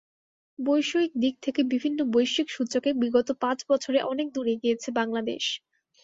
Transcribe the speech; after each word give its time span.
বৈষয়িক 0.59 1.11
দিক 1.15 1.35
থেকে 1.41 1.61
বিভিন্ন 1.73 1.99
বৈশ্বিক 2.13 2.47
সূচকে 2.49 2.89
বিগত 3.01 3.27
পাঁচ 3.41 3.59
বছরে 3.69 3.99
অনেক 4.11 4.27
দূর 4.35 4.45
এগিয়েছে 4.53 4.89
বাংলাদেশ। 4.99 5.43